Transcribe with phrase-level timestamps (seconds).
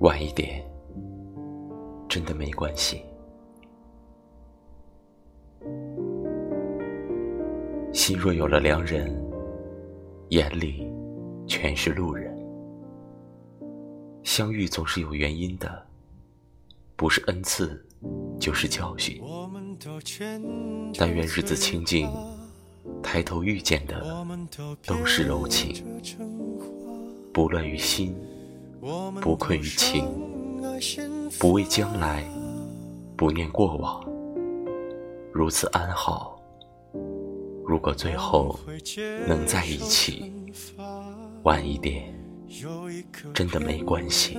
[0.00, 0.62] 晚一点，
[2.08, 3.02] 真的没关系。
[7.92, 9.10] 心若有了良人，
[10.28, 10.86] 眼里
[11.46, 12.36] 全是路人。
[14.22, 15.86] 相遇总是有原因的，
[16.94, 17.85] 不是恩赐，
[18.38, 19.20] 就是教训。
[20.98, 22.10] 但愿日子清静，
[23.02, 24.26] 抬头遇见的
[24.84, 25.84] 都是柔情，
[27.32, 28.14] 不乱于心。
[29.20, 30.04] 不困于情，
[31.40, 32.24] 不畏将来，
[33.16, 34.04] 不念过往，
[35.32, 36.40] 如此安好。
[37.66, 38.56] 如果最后
[39.26, 40.32] 能在一起，
[41.42, 42.14] 晚一点，
[43.34, 44.38] 真的没关系。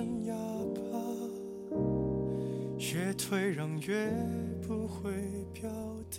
[2.94, 4.10] 越退让越
[4.66, 5.12] 不会
[5.54, 5.70] 表
[6.10, 6.18] 达，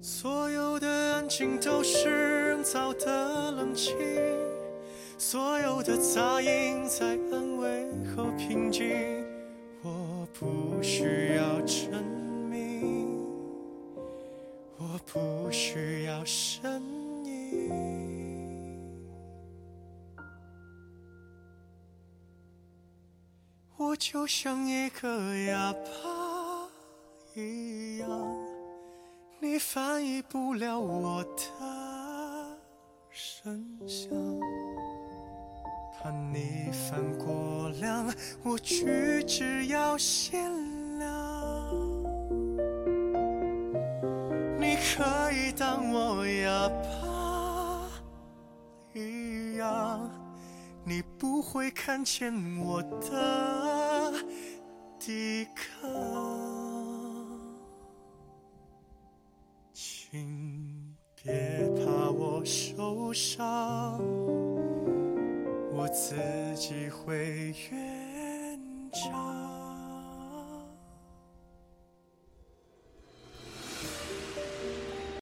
[0.00, 2.10] 所有的安静都是
[2.48, 3.96] 人造的冷清。
[5.16, 8.84] 所有的杂音在安慰后平静，
[9.82, 12.04] 我不需要证
[12.50, 13.18] 明，
[14.76, 16.82] 我不需要声
[23.76, 26.68] 我就像一个哑巴
[27.34, 28.08] 一样，
[29.40, 31.40] 你翻译不了我的
[33.10, 34.10] 声响。
[35.98, 40.50] 怕你犯过量，我举止要限
[40.98, 41.08] 量。
[44.58, 47.88] 你可以当我哑巴
[48.94, 50.10] 一样，
[50.84, 54.12] 你不会看见我的
[54.98, 55.90] 抵抗。
[59.72, 61.32] 请别
[61.76, 63.98] 怕我受伤。
[65.74, 66.14] 我自
[66.56, 68.60] 己会圆
[68.92, 69.71] 场。